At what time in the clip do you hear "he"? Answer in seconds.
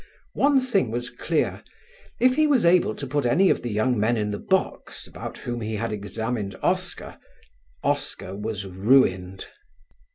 2.35-2.47, 5.61-5.75